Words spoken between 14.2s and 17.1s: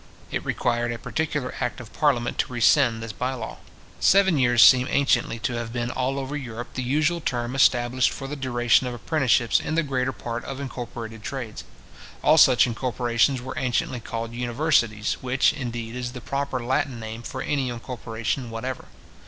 universities, which, indeed, is the proper Latin